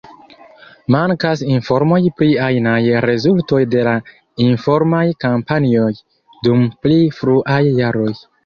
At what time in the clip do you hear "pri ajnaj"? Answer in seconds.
2.21-2.79